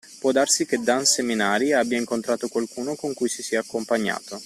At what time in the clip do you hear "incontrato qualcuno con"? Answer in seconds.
1.99-3.13